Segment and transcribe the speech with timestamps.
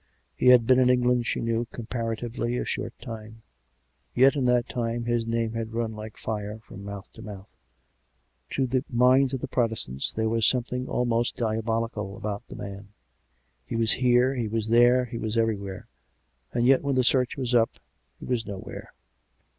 [0.35, 3.43] He had been in England, she knew, comparatively a short time;
[4.15, 7.51] yet in that time, his name had run like fire from mouth to mouth.
[8.53, 12.87] To the minds of Protestants there was something almost diabolical about the man;
[13.63, 15.85] he was here, he was there, he was everywhere,
[16.51, 17.73] and yet, when the search was up,
[18.17, 18.95] he was nowhere.